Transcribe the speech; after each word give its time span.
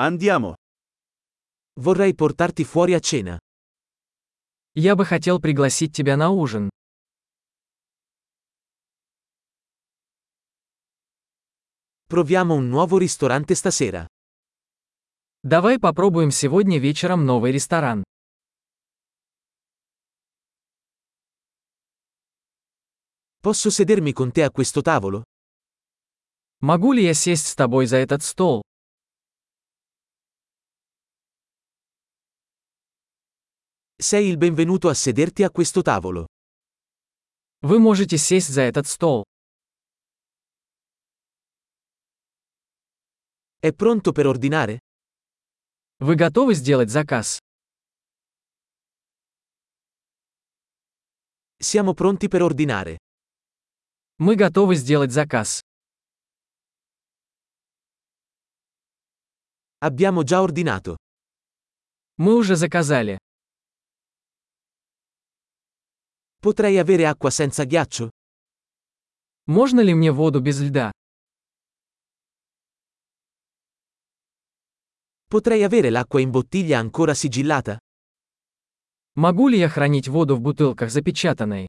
Andiamo. 0.00 0.54
Vorrei 1.80 2.14
portarti 2.14 2.62
fuori 2.62 2.94
a 2.94 3.00
cena. 3.00 3.36
Я 4.74 4.94
бы 4.94 5.04
хотел 5.04 5.40
пригласить 5.40 5.92
тебя 5.92 6.16
на 6.16 6.30
ужин. 6.30 6.68
Proviamo 12.06 12.54
un 12.54 12.68
nuovo 12.68 12.96
ristorante 12.96 13.56
stasera. 13.56 14.06
Давай 15.42 15.80
попробуем 15.80 16.30
сегодня 16.30 16.78
вечером 16.78 17.24
новый 17.26 17.50
ресторан. 17.50 18.04
Posso 23.40 23.70
sedermi 23.70 24.12
con 24.12 24.30
te 24.30 24.44
a 24.44 24.52
questo 24.52 24.80
tavolo? 24.80 25.24
Могу 26.60 26.92
ли 26.92 27.02
я 27.02 27.14
сесть 27.14 27.48
с 27.48 27.56
тобой 27.56 27.86
за 27.86 27.96
этот 27.96 28.22
стол? 28.22 28.62
Sei 33.97 34.27
il 34.27 34.37
benvenuto 34.37 34.89
a 34.89 34.93
sederti 34.93 35.43
a 35.43 35.49
questo 35.49 35.81
tavolo. 35.81 36.27
Вы 37.61 37.79
можете 37.79 38.17
сесть 38.17 38.49
за 38.49 38.63
этот 38.63 38.87
стол. 38.87 39.23
È 43.59 43.71
pronto 43.71 44.11
per 44.11 44.27
ordinare? 44.27 44.79
Вы 45.99 46.15
готовы 46.15 46.53
сделать 46.53 46.89
заказ? 46.89 47.39
Siamo 51.57 51.93
pronti 51.93 52.27
per 52.27 52.41
ordinare. 52.41 52.97
Мы 54.17 54.35
готовы 54.35 54.75
сделать 54.75 55.11
заказ. 55.11 55.61
Abbiamo 59.79 60.23
già 60.23 60.41
ordinato. 60.41 60.97
Мы 62.17 62.35
уже 62.35 62.55
заказали. 62.55 63.17
Potrei 66.43 66.77
avere 66.77 67.07
acqua 67.07 67.29
senza 67.29 67.63
ghiaccio? 67.63 68.09
Можно 69.45 69.79
ли 69.79 69.93
мне 69.93 70.11
воду 70.11 70.41
без 70.41 70.59
льда? 70.59 70.91
Potrei 75.29 75.63
avere 75.63 75.89
l'acqua 75.89 76.19
in 76.19 76.31
bottiglia 76.31 76.79
ancora 76.79 77.13
sigillata? 77.13 77.77
Могу 79.15 79.47
ли 79.47 79.57
я 79.57 79.69
хранить 79.69 80.09
воду 80.09 80.35
в 80.35 80.41
бутылках 80.41 80.91
запечатанной? 80.91 81.67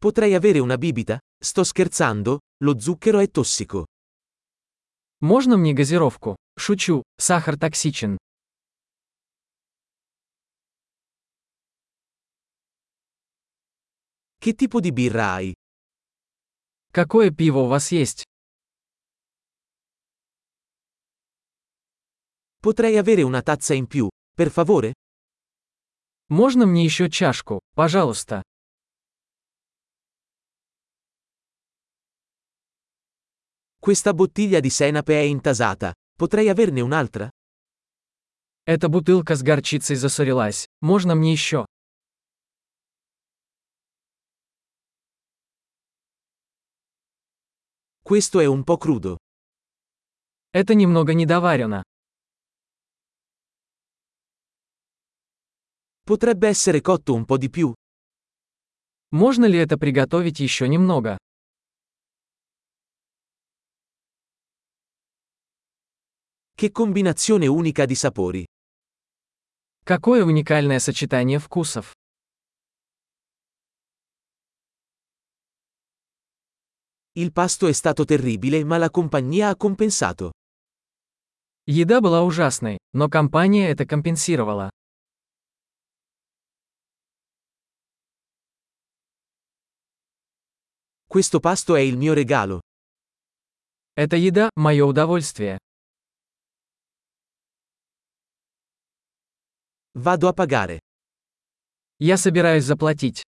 Potrei 0.00 0.34
avere 0.34 0.58
una 0.58 0.76
bibita? 0.76 1.18
Sto 1.40 1.62
scherzando, 1.62 2.40
lo 2.64 2.80
zucchero 2.80 3.20
è 3.20 3.30
tossico. 3.30 3.86
Можно 5.20 5.56
мне 5.56 5.72
газировку? 5.72 6.36
Шучу, 6.58 7.02
сахар 7.18 7.56
токсичен. 7.56 8.18
Che 14.43 14.55
tipo 14.55 14.81
di 14.81 14.91
birra 14.91 15.35
hai? 15.35 15.53
Какое 16.91 17.31
пиво 17.31 17.59
у 17.59 17.67
вас 17.67 17.93
есть? 17.93 18.23
Potrei 22.59 22.97
avere 22.97 23.21
una 23.21 23.41
tazza 23.41 23.73
in 23.73 23.87
più, 23.87 24.09
per 24.35 24.51
favore? 24.51 24.91
Можно 26.27 26.65
мне 26.65 26.83
еще 26.83 27.09
чашку, 27.09 27.61
пожалуйста? 27.73 28.41
Questa 33.79 34.13
bottiglia 34.13 34.59
di 34.59 34.69
senape 34.69 35.13
è 35.13 35.23
intasata. 35.23 35.93
Potrei 36.17 36.49
averne 36.49 36.81
un'altra? 36.81 37.29
Эта 38.65 38.89
бутылка 38.89 39.37
с 39.37 39.41
горчицей 39.41 39.95
засорилась. 39.95 40.67
Можно 40.81 41.15
мне 41.15 41.31
еще? 41.31 41.65
Questo 48.02 48.40
è 48.40 48.46
un 48.46 48.64
po' 48.64 48.76
crudo. 48.78 49.18
Это 50.50 50.74
немного 50.74 51.12
недоварено. 51.12 51.82
Potrebbe 56.04 56.48
essere 56.48 56.80
cotto 56.80 57.12
un 57.12 57.24
po' 57.26 57.36
di 57.36 57.50
più. 57.50 57.74
Можно 59.10 59.44
ли 59.46 59.58
это 59.58 59.76
приготовить 59.78 60.40
еще 60.40 60.68
немного? 60.68 61.18
Che 66.54 66.70
combinazione 66.72 67.46
unica 67.46 67.84
di 67.84 67.94
sapori. 67.94 68.44
Какое 69.84 70.24
уникальное 70.24 70.80
сочетание 70.80 71.38
вкусов. 71.38 71.91
Il 77.15 77.31
pasto 77.31 77.67
è 77.67 77.73
stato 77.73 78.05
terribile 78.05 78.63
ma 78.63 78.77
la 78.77 78.89
compagnia 78.89 79.49
ha 79.49 79.55
compensato. 79.55 80.31
Еда 81.67 82.01
была 82.01 82.23
ужасной, 82.23 82.79
но 82.91 83.07
компания 83.07 83.69
это 83.69 83.85
компенсировала. 83.85 84.69
Questo 91.07 91.39
pasto 91.39 91.75
è 91.75 91.81
il 91.81 91.97
mio 91.97 92.15
regalo. 92.15 92.61
Эта 93.95 94.15
еда– 94.15 94.49
мое 94.55 94.83
удовольствие. 94.83 95.59
Vado 99.93 100.27
a 100.27 100.33
pagare. 100.33 100.79
Я 101.99 102.17
собираюсь 102.17 102.63
заплатить. 102.63 103.21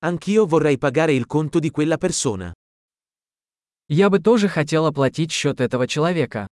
Anch'io 0.00 0.46
vorrei 0.46 0.78
pagare 0.78 1.14
il 1.14 1.26
conto 1.26 1.58
di 1.58 1.70
quella 1.70 1.96
persona. 1.98 2.52
Я 3.88 4.10
бы 4.10 4.18
тоже 4.18 4.48
хотел 4.48 4.86
оплатить 4.86 5.32
счет 5.32 5.60
этого 5.60 5.86
человека. 5.86 6.46